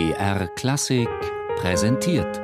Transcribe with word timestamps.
BR 0.00 0.48
Klassik 0.56 1.10
präsentiert. 1.56 2.40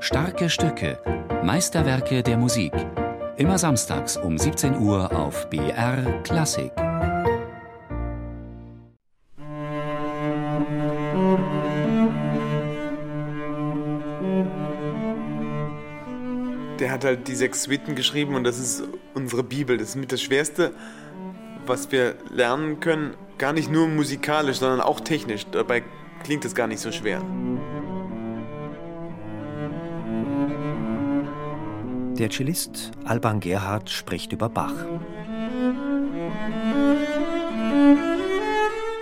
Starke 0.00 0.48
Stücke, 0.48 0.98
Meisterwerke 1.44 2.22
der 2.22 2.38
Musik. 2.38 2.72
Immer 3.36 3.58
samstags 3.58 4.16
um 4.16 4.38
17 4.38 4.78
Uhr 4.78 5.14
auf 5.14 5.50
BR 5.50 6.22
Klassik. 6.22 6.72
Der 16.78 16.90
hat 16.90 17.04
halt 17.04 17.28
die 17.28 17.34
sechs 17.34 17.64
Suiten 17.64 17.94
geschrieben 17.94 18.36
und 18.36 18.44
das 18.44 18.58
ist 18.58 18.84
unsere 19.12 19.42
Bibel. 19.42 19.76
Das 19.76 19.90
ist 19.90 19.96
mit 19.96 20.12
das 20.12 20.22
Schwerste, 20.22 20.72
was 21.66 21.92
wir 21.92 22.14
lernen 22.30 22.80
können. 22.80 23.12
Gar 23.40 23.54
nicht 23.54 23.70
nur 23.70 23.88
musikalisch, 23.88 24.58
sondern 24.58 24.82
auch 24.82 25.00
technisch. 25.00 25.46
Dabei 25.50 25.82
klingt 26.22 26.44
es 26.44 26.54
gar 26.54 26.66
nicht 26.66 26.80
so 26.80 26.92
schwer. 26.92 27.22
Der 32.18 32.28
Cellist 32.28 32.90
Alban 33.06 33.40
Gerhard 33.40 33.88
spricht 33.88 34.34
über 34.34 34.50
Bach. 34.50 34.74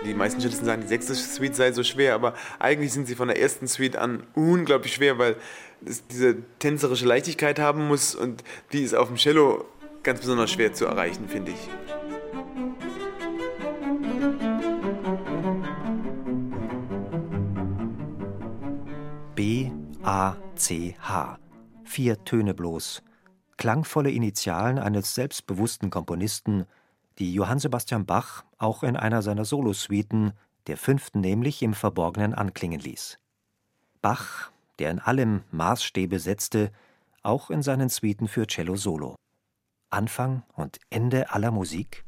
Die 0.06 0.14
meisten 0.14 0.40
Cellisten 0.40 0.66
sagen, 0.66 0.82
die 0.82 0.88
sechste 0.88 1.16
Suite 1.16 1.56
sei 1.56 1.72
so 1.72 1.82
schwer, 1.82 2.14
aber 2.14 2.34
eigentlich 2.60 2.92
sind 2.92 3.08
sie 3.08 3.16
von 3.16 3.26
der 3.26 3.40
ersten 3.40 3.66
Suite 3.66 3.96
an 3.96 4.22
unglaublich 4.34 4.94
schwer, 4.94 5.18
weil 5.18 5.34
es 5.84 6.06
diese 6.06 6.36
tänzerische 6.60 7.06
Leichtigkeit 7.06 7.58
haben 7.58 7.88
muss 7.88 8.14
und 8.14 8.44
die 8.72 8.82
ist 8.82 8.94
auf 8.94 9.08
dem 9.08 9.16
Cello 9.16 9.64
ganz 10.04 10.20
besonders 10.20 10.52
schwer 10.52 10.72
zu 10.72 10.84
erreichen, 10.84 11.28
finde 11.28 11.50
ich. 11.50 11.97
A, 20.08 20.38
C, 20.54 20.96
H. 21.02 21.38
Vier 21.84 22.24
Töne 22.24 22.54
bloß. 22.54 23.02
Klangvolle 23.58 24.10
Initialen 24.10 24.78
eines 24.78 25.14
selbstbewussten 25.14 25.90
Komponisten, 25.90 26.64
die 27.18 27.34
Johann 27.34 27.58
Sebastian 27.58 28.06
Bach 28.06 28.46
auch 28.56 28.82
in 28.82 28.96
einer 28.96 29.20
seiner 29.20 29.44
Solosuiten, 29.44 30.32
der 30.66 30.78
fünften 30.78 31.20
nämlich, 31.20 31.62
im 31.62 31.74
Verborgenen 31.74 32.32
anklingen 32.32 32.80
ließ. 32.80 33.18
Bach, 34.00 34.50
der 34.78 34.92
in 34.92 34.98
allem 34.98 35.42
Maßstäbe 35.50 36.18
setzte, 36.20 36.72
auch 37.22 37.50
in 37.50 37.62
seinen 37.62 37.90
Suiten 37.90 38.28
für 38.28 38.46
Cello 38.46 38.76
Solo. 38.76 39.14
Anfang 39.90 40.42
und 40.56 40.78
Ende 40.88 41.32
aller 41.32 41.50
Musik? 41.50 42.06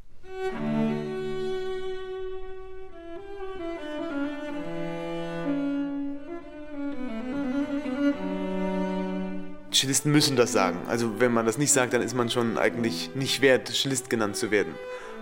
Cellisten 9.73 10.11
müssen 10.11 10.37
das 10.37 10.53
sagen. 10.53 10.79
Also 10.89 11.21
wenn 11.21 11.33
man 11.33 11.47
das 11.47 11.59
nicht 11.59 11.73
sagt, 11.73 11.93
dann 11.93 12.03
ist 12.03 12.15
man 12.15 12.29
schon 12.29 12.59
eigentlich 12.59 13.15
nicht 13.15 13.41
wert, 13.41 13.69
Cellist 13.69 14.11
genannt 14.11 14.37
zu 14.37 14.51
werden. 14.51 14.75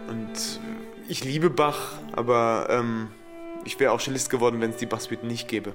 Und 0.08 0.60
ich 1.08 1.24
liebe 1.24 1.50
Bach, 1.50 1.92
aber 2.12 2.68
ähm, 2.70 3.08
ich 3.64 3.78
wäre 3.78 3.92
auch 3.92 4.00
Cellist 4.00 4.30
geworden, 4.30 4.60
wenn 4.60 4.70
es 4.70 4.76
die 4.76 4.86
Bach-Suite 4.86 5.24
nicht 5.24 5.48
gäbe. 5.48 5.74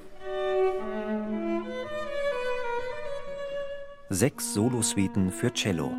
Sechs 4.10 4.54
Solosuiten 4.54 5.32
für 5.32 5.54
Cello. 5.54 5.92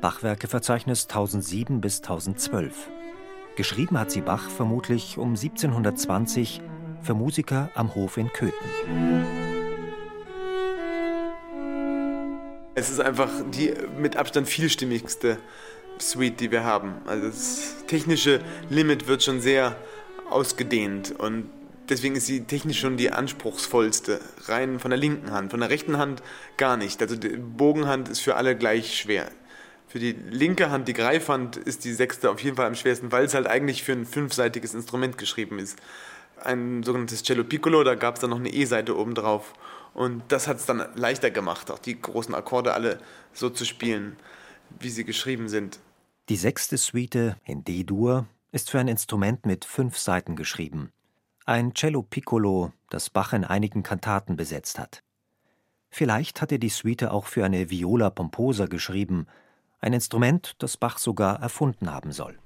Bachwerkeverzeichnis 0.00 1.04
1007 1.04 1.80
bis 1.80 1.98
1012. 1.98 2.90
Geschrieben 3.56 3.98
hat 3.98 4.10
sie 4.10 4.20
Bach 4.20 4.50
vermutlich 4.50 5.18
um 5.18 5.30
1720 5.30 6.60
für 7.02 7.14
Musiker 7.14 7.70
am 7.74 7.94
Hof 7.94 8.18
in 8.18 8.28
Köthen. 8.28 9.45
Es 12.78 12.90
ist 12.90 13.00
einfach 13.00 13.30
die 13.52 13.72
mit 13.98 14.18
Abstand 14.18 14.46
vielstimmigste 14.46 15.38
Suite, 15.98 16.38
die 16.40 16.50
wir 16.50 16.62
haben. 16.62 16.96
Also 17.06 17.28
das 17.28 17.74
technische 17.86 18.40
Limit 18.68 19.08
wird 19.08 19.22
schon 19.22 19.40
sehr 19.40 19.76
ausgedehnt 20.28 21.18
und 21.18 21.48
deswegen 21.88 22.16
ist 22.16 22.26
sie 22.26 22.44
technisch 22.44 22.78
schon 22.78 22.98
die 22.98 23.10
anspruchsvollste. 23.10 24.20
Rein 24.44 24.78
von 24.78 24.90
der 24.90 24.98
linken 24.98 25.30
Hand. 25.30 25.52
Von 25.52 25.60
der 25.60 25.70
rechten 25.70 25.96
Hand 25.96 26.22
gar 26.58 26.76
nicht. 26.76 27.00
Also 27.00 27.16
die 27.16 27.30
Bogenhand 27.30 28.10
ist 28.10 28.20
für 28.20 28.36
alle 28.36 28.54
gleich 28.54 28.98
schwer. 28.98 29.30
Für 29.88 29.98
die 29.98 30.12
linke 30.12 30.70
Hand, 30.70 30.86
die 30.86 30.92
Greifhand, 30.92 31.56
ist 31.56 31.82
die 31.86 31.94
sechste 31.94 32.30
auf 32.30 32.40
jeden 32.40 32.56
Fall 32.56 32.66
am 32.66 32.74
schwersten, 32.74 33.10
weil 33.10 33.24
es 33.24 33.32
halt 33.32 33.46
eigentlich 33.46 33.84
für 33.84 33.92
ein 33.92 34.04
fünfseitiges 34.04 34.74
Instrument 34.74 35.16
geschrieben 35.16 35.58
ist. 35.58 35.78
Ein 36.44 36.82
sogenanntes 36.82 37.22
Cello 37.22 37.42
Piccolo, 37.42 37.84
da 37.84 37.94
gab 37.94 38.16
es 38.16 38.20
dann 38.20 38.28
noch 38.28 38.38
eine 38.38 38.52
E-Seite 38.52 38.98
oben 38.98 39.14
drauf. 39.14 39.54
Und 39.96 40.24
das 40.28 40.46
hat 40.46 40.58
es 40.58 40.66
dann 40.66 40.84
leichter 40.94 41.30
gemacht, 41.30 41.70
auch 41.70 41.78
die 41.78 41.98
großen 41.98 42.34
Akkorde 42.34 42.74
alle 42.74 42.98
so 43.32 43.48
zu 43.48 43.64
spielen, 43.64 44.18
wie 44.78 44.90
sie 44.90 45.06
geschrieben 45.06 45.48
sind. 45.48 45.80
Die 46.28 46.36
sechste 46.36 46.76
Suite 46.76 47.36
in 47.46 47.64
D-Dur 47.64 48.26
ist 48.52 48.70
für 48.70 48.78
ein 48.78 48.88
Instrument 48.88 49.46
mit 49.46 49.64
fünf 49.64 49.96
Saiten 49.96 50.36
geschrieben. 50.36 50.92
Ein 51.46 51.72
Cello 51.72 52.02
Piccolo, 52.02 52.74
das 52.90 53.08
Bach 53.08 53.32
in 53.32 53.44
einigen 53.44 53.82
Kantaten 53.82 54.36
besetzt 54.36 54.78
hat. 54.78 55.02
Vielleicht 55.88 56.42
hat 56.42 56.52
er 56.52 56.58
die 56.58 56.68
Suite 56.68 57.04
auch 57.04 57.24
für 57.24 57.46
eine 57.46 57.70
Viola 57.70 58.10
Pomposa 58.10 58.66
geschrieben, 58.66 59.26
ein 59.80 59.94
Instrument, 59.94 60.56
das 60.58 60.76
Bach 60.76 60.98
sogar 60.98 61.40
erfunden 61.40 61.90
haben 61.90 62.12
soll. 62.12 62.38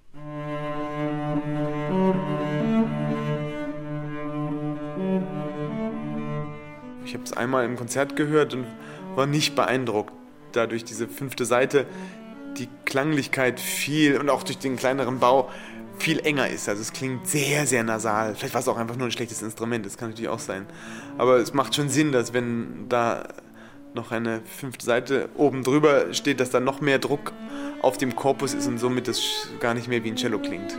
Ich 7.10 7.14
habe 7.14 7.24
es 7.24 7.32
einmal 7.32 7.64
im 7.64 7.74
Konzert 7.74 8.14
gehört 8.14 8.54
und 8.54 8.66
war 9.16 9.26
nicht 9.26 9.56
beeindruckt. 9.56 10.12
Dadurch 10.52 10.84
diese 10.84 11.08
fünfte 11.08 11.44
Seite, 11.44 11.86
die 12.56 12.68
Klanglichkeit 12.84 13.58
viel 13.58 14.16
und 14.16 14.30
auch 14.30 14.44
durch 14.44 14.58
den 14.58 14.76
kleineren 14.76 15.18
Bau 15.18 15.50
viel 15.98 16.20
enger 16.20 16.46
ist. 16.46 16.68
Also 16.68 16.82
es 16.82 16.92
klingt 16.92 17.26
sehr, 17.26 17.66
sehr 17.66 17.82
nasal. 17.82 18.36
Vielleicht 18.36 18.54
war 18.54 18.60
es 18.60 18.68
auch 18.68 18.76
einfach 18.76 18.94
nur 18.94 19.08
ein 19.08 19.10
schlechtes 19.10 19.42
Instrument, 19.42 19.84
das 19.84 19.98
kann 19.98 20.10
natürlich 20.10 20.28
auch 20.28 20.38
sein. 20.38 20.66
Aber 21.18 21.38
es 21.38 21.52
macht 21.52 21.74
schon 21.74 21.88
Sinn, 21.88 22.12
dass 22.12 22.32
wenn 22.32 22.88
da 22.88 23.26
noch 23.92 24.12
eine 24.12 24.40
fünfte 24.44 24.86
Seite 24.86 25.30
oben 25.34 25.64
drüber 25.64 26.14
steht, 26.14 26.38
dass 26.38 26.50
da 26.50 26.60
noch 26.60 26.80
mehr 26.80 27.00
Druck 27.00 27.32
auf 27.82 27.98
dem 27.98 28.14
Korpus 28.14 28.54
ist 28.54 28.68
und 28.68 28.78
somit 28.78 29.08
das 29.08 29.48
gar 29.58 29.74
nicht 29.74 29.88
mehr 29.88 30.04
wie 30.04 30.12
ein 30.12 30.16
Cello 30.16 30.38
klingt. 30.38 30.78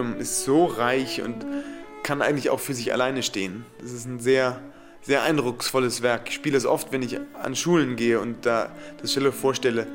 Präludium 0.00 0.20
ist 0.20 0.44
so 0.44 0.64
reich 0.64 1.20
und 1.22 1.44
kann 2.02 2.22
eigentlich 2.22 2.50
auch 2.50 2.60
für 2.60 2.74
sich 2.74 2.92
alleine 2.92 3.22
stehen. 3.22 3.64
Das 3.80 3.92
ist 3.92 4.06
ein 4.06 4.18
sehr, 4.18 4.60
sehr 5.02 5.22
eindrucksvolles 5.22 6.00
Werk. 6.02 6.28
Ich 6.28 6.34
spiele 6.34 6.56
es 6.56 6.64
oft, 6.64 6.90
wenn 6.92 7.02
ich 7.02 7.18
an 7.34 7.54
Schulen 7.54 7.96
gehe 7.96 8.18
und 8.18 8.46
da 8.46 8.74
das 9.00 9.12
Cello 9.12 9.30
vorstelle. 9.32 9.86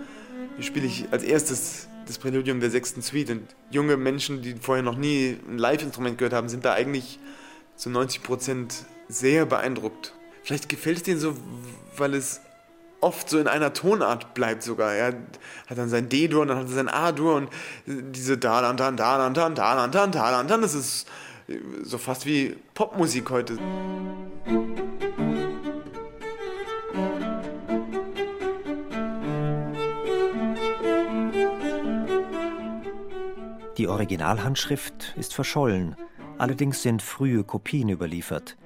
Spiele 0.60 0.86
ich 0.86 1.06
als 1.12 1.24
erstes 1.24 1.88
das 2.06 2.20
Präludium 2.20 2.60
der 2.60 2.70
sechsten 2.70 3.02
Suite. 3.02 3.32
Und 3.32 3.56
junge 3.72 3.98
Menschen, 3.98 4.44
die 4.44 4.56
vorher 4.62 4.84
noch 4.84 4.98
nie 4.98 5.38
ein 5.50 5.58
Live-Instrument 5.58 6.20
gehört 6.20 6.34
haben, 6.34 6.50
sind 6.50 6.66
da 6.66 6.74
eigentlich 6.74 7.20
zu 7.76 7.90
90 7.90 8.22
Prozent 8.22 8.86
sehr 9.10 9.46
beeindruckt. 9.48 10.14
Vielleicht 10.44 10.70
gefällt 10.70 10.98
es 10.98 11.04
denen 11.04 11.20
so, 11.20 11.36
weil 11.98 12.14
es 12.14 12.42
oft 13.06 13.30
so 13.30 13.40
in 13.40 13.48
einer 13.48 13.72
Tonart 13.72 14.34
bleibt 14.34 14.64
sogar. 14.64 14.94
Er 14.94 15.14
hat 15.68 15.78
dann 15.78 15.90
sein 15.90 16.10
D-Dur 16.10 16.42
und 16.42 16.48
dann 16.48 16.58
hat 16.58 16.66
er 16.66 16.74
sein 16.74 16.90
A-Dur 16.90 17.36
und 17.36 17.50
diese 17.86 18.38
da 18.38 18.62
dann 18.62 18.78
dann 18.78 18.98
da 18.98 19.18
dann 19.20 19.34
dann 19.36 19.54
da 19.54 19.76
dann 19.76 19.92
dann 19.92 20.12
da 20.12 20.32
dann 20.32 20.48
dann 20.48 20.62
das 20.64 20.74
ist 20.74 21.08
so 21.84 22.00
fast 22.00 22.26
wie 22.26 22.58
Popmusik 22.74 23.30
heute. 23.30 23.58
Die 33.78 33.88
Originalhandschrift 33.88 35.14
ist 35.18 35.36
verschollen, 35.36 35.96
allerdings 36.40 36.82
sind 36.82 37.04
frühe 37.04 37.44
Kopien 37.44 37.90
überliefert, 37.90 38.58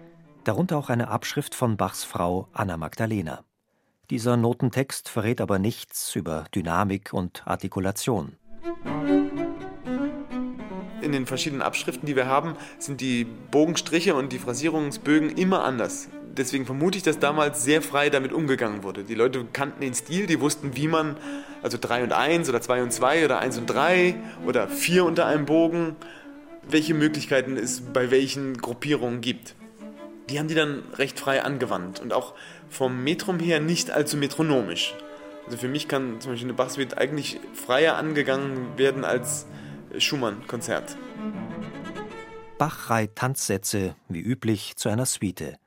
darunter 0.46 0.78
auch 0.78 0.90
eine 0.90 1.10
Abschrift 1.10 1.56
von 1.56 1.76
Bachs 1.76 2.06
Frau 2.06 2.48
Anna 2.54 2.78
Magdalena. 2.78 3.44
Dieser 4.10 4.38
Notentext 4.38 5.08
verrät 5.08 5.40
aber 5.40 5.60
nichts 5.60 6.16
über 6.16 6.46
Dynamik 6.56 7.14
und 7.14 7.44
Artikulation. 7.46 8.38
In 11.04 11.12
den 11.12 11.28
verschiedenen 11.28 11.62
Abschriften, 11.62 12.08
die 12.08 12.16
wir 12.16 12.26
haben, 12.26 12.56
sind 12.80 13.02
die 13.02 13.26
Bogenstriche 13.52 14.16
und 14.16 14.34
die 14.34 14.40
Phrasierungsbögen 14.40 15.38
immer 15.38 15.64
anders. 15.64 16.10
Deswegen 16.36 16.66
vermute 16.66 16.98
ich, 16.98 17.04
dass 17.04 17.20
damals 17.20 17.64
sehr 17.64 17.84
frei 17.84 18.10
damit 18.10 18.34
umgegangen 18.34 18.82
wurde. 18.82 19.04
Die 19.04 19.14
Leute 19.14 19.46
kannten 19.54 19.82
den 19.82 19.94
Stil, 19.94 20.26
die 20.26 20.40
wussten, 20.40 20.76
wie 20.76 20.88
man, 20.88 21.16
also 21.62 21.78
3 21.80 22.04
und 22.04 22.12
1 22.12 22.50
oder 22.50 22.62
2 22.62 22.82
und 22.82 22.92
2 22.92 23.26
oder 23.26 23.38
1 23.40 23.60
und 23.60 23.68
3 23.68 24.16
oder 24.48 24.68
4 24.68 25.06
unter 25.06 25.28
einem 25.28 25.46
Bogen, 25.46 25.96
welche 26.68 26.96
Möglichkeiten 26.96 27.58
es 27.58 27.82
bei 27.82 28.10
welchen 28.10 28.58
Gruppierungen 28.58 29.22
gibt. 29.22 29.56
Die 30.30 30.40
haben 30.40 30.48
die 30.48 30.56
dann 30.56 30.84
recht 30.94 31.20
frei 31.20 31.44
angewandt 31.44 32.00
und 32.00 32.14
auch 32.14 32.34
vom 32.70 33.04
Metrum 33.04 33.40
her 33.40 33.60
nicht 33.60 33.92
allzu 33.92 34.18
metronomisch. 34.18 34.96
Also 35.46 35.58
für 35.58 35.68
mich 35.68 35.88
kann 35.88 36.22
zum 36.22 36.32
Beispiel 36.32 36.48
eine 36.48 36.54
Bach-Suite 36.54 36.98
eigentlich 36.98 37.40
freier 37.54 37.96
angegangen 37.96 38.78
werden 38.78 39.04
als 39.04 39.48
Schumann-Konzert. 39.98 40.96
Bach 42.60 42.90
reiht 42.90 43.16
Tanzsätze, 43.16 43.96
wie 44.10 44.22
üblich, 44.22 44.76
zu 44.76 44.90
einer 44.90 45.06
Suite. 45.06 45.58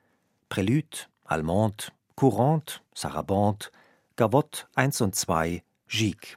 Prélude, 0.49 1.07
Allemande, 1.25 1.87
Courante, 2.15 2.81
Sarabande, 2.95 3.71
Gavotte 4.17 4.67
1 4.75 5.01
und 5.01 5.17
2, 5.17 5.63
Gigue. 5.89 6.37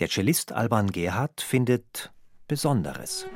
Der 0.00 0.08
Cellist 0.08 0.52
Alban 0.52 0.90
Gerhard 0.90 1.40
findet 1.40 2.10
Besonderes. 2.48 3.26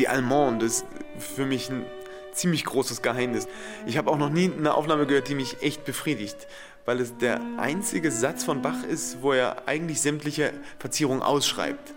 Die 0.00 0.08
Allemande 0.08 0.64
ist 0.64 0.86
für 1.18 1.44
mich 1.44 1.68
ein 1.68 1.84
ziemlich 2.32 2.64
großes 2.64 3.02
Geheimnis. 3.02 3.46
Ich 3.84 3.98
habe 3.98 4.10
auch 4.10 4.16
noch 4.16 4.30
nie 4.30 4.50
eine 4.50 4.72
Aufnahme 4.72 5.04
gehört, 5.04 5.28
die 5.28 5.34
mich 5.34 5.62
echt 5.62 5.84
befriedigt, 5.84 6.48
weil 6.86 7.00
es 7.00 7.18
der 7.18 7.38
einzige 7.58 8.10
Satz 8.10 8.42
von 8.42 8.62
Bach 8.62 8.82
ist, 8.82 9.20
wo 9.20 9.34
er 9.34 9.68
eigentlich 9.68 10.00
sämtliche 10.00 10.54
Verzierungen 10.78 11.22
ausschreibt. 11.22 11.92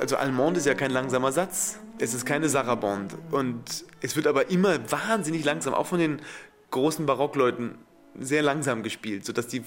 Also 0.00 0.16
Allemande 0.16 0.58
ist 0.58 0.66
ja 0.66 0.74
kein 0.74 0.90
langsamer 0.90 1.30
Satz, 1.30 1.78
es 2.00 2.12
ist 2.12 2.26
keine 2.26 2.48
Sarabande 2.48 3.16
und 3.30 3.84
es 4.00 4.16
wird 4.16 4.26
aber 4.26 4.50
immer 4.50 4.90
wahnsinnig 4.90 5.44
langsam, 5.44 5.74
auch 5.74 5.86
von 5.86 6.00
den 6.00 6.22
großen 6.72 7.06
Barockleuten 7.06 7.76
sehr 8.18 8.42
langsam 8.42 8.82
gespielt, 8.82 9.24
sodass 9.24 9.46
die 9.46 9.62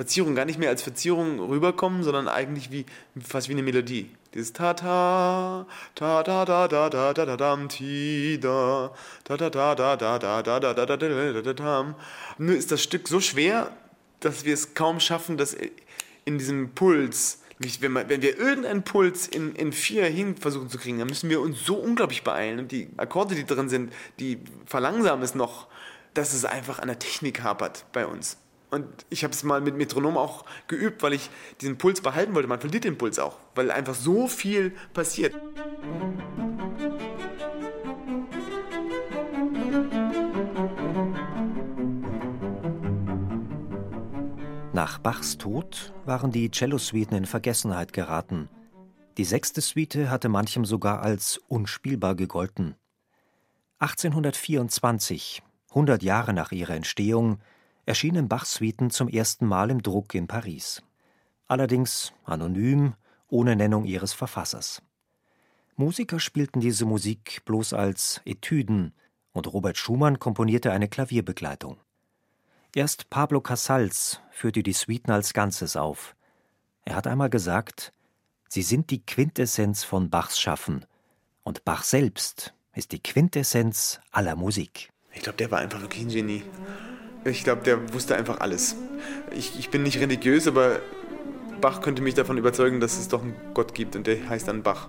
Verzierungen 0.00 0.34
gar 0.34 0.46
nicht 0.46 0.58
mehr 0.58 0.70
als 0.70 0.80
Verzierungen 0.80 1.40
rüberkommen, 1.40 2.02
sondern 2.04 2.26
eigentlich 2.26 2.70
wie 2.70 2.86
fast 3.22 3.50
wie 3.50 3.52
eine 3.52 3.62
Melodie. 3.62 4.08
Dieses 4.32 4.54
ta 4.54 4.72
ta 4.72 5.66
ta 5.94 6.22
ta 6.22 6.46
ta 6.46 6.68
ta 6.68 6.88
ta 6.88 7.12
ta 7.12 7.26
ta 7.26 7.36
dam 7.36 7.68
ti 7.68 8.40
da 8.40 8.94
ta 9.24 9.36
ta 9.36 9.50
ta 9.50 9.74
ta 9.74 9.96
ta 9.98 10.18
ta 10.18 10.40
ta 10.40 10.62
ta 10.62 10.72
ta 10.72 10.86
ta 10.86 10.96
ta 10.96 11.42
ta 11.42 11.52
ta 11.52 11.94
Nur 12.38 12.56
ist 12.56 12.72
das 12.72 12.82
Stück 12.82 13.08
so 13.08 13.20
schwer, 13.20 13.72
dass 14.20 14.46
wir 14.46 14.54
es 14.54 14.72
kaum 14.72 15.00
schaffen, 15.00 15.36
das 15.36 15.54
in 16.24 16.38
diesem 16.38 16.70
Puls 16.70 17.40
wenn, 17.58 17.92
man, 17.92 18.08
wenn 18.08 18.22
wir 18.22 18.38
irgendeinen 18.38 18.84
Puls 18.84 19.28
in, 19.28 19.54
in 19.54 19.74
vier 19.74 20.06
hin 20.06 20.34
versuchen 20.34 20.70
zu 20.70 20.78
kriegen, 20.78 20.98
dann 20.98 21.08
müssen 21.08 21.28
wir 21.28 21.42
uns 21.42 21.62
so 21.66 21.74
unglaublich 21.74 22.24
beeilen. 22.24 22.58
Und 22.58 22.72
die 22.72 22.88
Akkorde, 22.96 23.34
die 23.34 23.44
drin 23.44 23.68
sind, 23.68 23.92
die 24.18 24.38
verlangsamen 24.64 25.22
es 25.22 25.34
noch, 25.34 25.66
dass 26.14 26.32
es 26.32 26.46
einfach 26.46 26.78
an 26.78 26.88
der 26.88 26.98
Technik 26.98 27.42
hapert 27.42 27.84
bei 27.92 28.06
uns. 28.06 28.38
Und 28.70 28.86
ich 29.08 29.24
habe 29.24 29.32
es 29.32 29.42
mal 29.42 29.60
mit 29.60 29.76
Metronom 29.76 30.16
auch 30.16 30.44
geübt, 30.68 31.02
weil 31.02 31.12
ich 31.12 31.28
diesen 31.60 31.76
Puls 31.76 32.00
behalten 32.00 32.34
wollte. 32.34 32.48
Man 32.48 32.60
verliert 32.60 32.84
den 32.84 32.96
Puls 32.96 33.18
auch, 33.18 33.36
weil 33.54 33.70
einfach 33.70 33.94
so 33.94 34.28
viel 34.28 34.70
passiert. 34.94 35.34
Nach 44.72 44.98
Bachs 44.98 45.36
Tod 45.36 45.92
waren 46.06 46.30
die 46.30 46.50
Cellosuiten 46.50 47.16
in 47.16 47.26
Vergessenheit 47.26 47.92
geraten. 47.92 48.48
Die 49.18 49.24
sechste 49.24 49.60
Suite 49.60 50.08
hatte 50.08 50.28
manchem 50.28 50.64
sogar 50.64 51.02
als 51.02 51.38
unspielbar 51.48 52.14
gegolten. 52.14 52.76
1824, 53.80 55.42
100 55.70 56.02
Jahre 56.02 56.32
nach 56.32 56.52
ihrer 56.52 56.74
Entstehung, 56.74 57.40
erschienen 57.86 58.28
Bachs 58.28 58.54
Suiten 58.54 58.90
zum 58.90 59.08
ersten 59.08 59.46
Mal 59.46 59.70
im 59.70 59.82
Druck 59.82 60.14
in 60.14 60.26
Paris. 60.26 60.82
Allerdings 61.46 62.12
anonym, 62.24 62.94
ohne 63.28 63.56
Nennung 63.56 63.84
ihres 63.84 64.12
Verfassers. 64.12 64.82
Musiker 65.76 66.20
spielten 66.20 66.60
diese 66.60 66.84
Musik 66.84 67.42
bloß 67.44 67.72
als 67.72 68.20
Etüden 68.24 68.92
und 69.32 69.52
Robert 69.52 69.78
Schumann 69.78 70.18
komponierte 70.18 70.72
eine 70.72 70.88
Klavierbegleitung. 70.88 71.78
Erst 72.74 73.10
Pablo 73.10 73.40
Casals 73.40 74.20
führte 74.30 74.62
die 74.62 74.72
Suiten 74.72 75.10
als 75.10 75.32
Ganzes 75.32 75.76
auf. 75.76 76.14
Er 76.84 76.94
hat 76.94 77.06
einmal 77.06 77.30
gesagt, 77.30 77.92
sie 78.48 78.62
sind 78.62 78.90
die 78.90 79.04
Quintessenz 79.04 79.82
von 79.82 80.10
Bachs 80.10 80.38
Schaffen 80.38 80.84
und 81.42 81.64
Bach 81.64 81.82
selbst 81.82 82.54
ist 82.74 82.92
die 82.92 83.02
Quintessenz 83.02 84.00
aller 84.12 84.36
Musik. 84.36 84.90
Ich 85.12 85.22
glaube, 85.22 85.36
der 85.36 85.50
war 85.50 85.58
einfach 85.58 85.80
wirklich 85.80 86.02
ein 86.02 86.08
Genie. 86.08 86.44
Ich 87.24 87.44
glaube, 87.44 87.62
der 87.62 87.92
wusste 87.92 88.16
einfach 88.16 88.40
alles. 88.40 88.76
Ich, 89.30 89.58
ich 89.58 89.70
bin 89.70 89.82
nicht 89.82 90.00
religiös, 90.00 90.46
aber 90.46 90.80
Bach 91.60 91.82
könnte 91.82 92.02
mich 92.02 92.14
davon 92.14 92.38
überzeugen, 92.38 92.80
dass 92.80 92.98
es 92.98 93.08
doch 93.08 93.22
einen 93.22 93.34
Gott 93.52 93.74
gibt 93.74 93.94
und 93.96 94.06
der 94.06 94.28
heißt 94.28 94.48
dann 94.48 94.62
Bach. 94.62 94.88